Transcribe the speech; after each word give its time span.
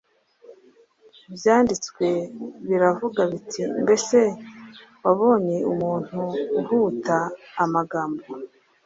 Ibyanditswe 1.29 2.07
biravuga 2.67 3.21
biti: 3.31 3.61
Mbese 3.83 4.17
wabonye 5.03 5.57
umuntu 5.71 6.19
uhuta 6.59 7.17
amagambo? 7.63 8.23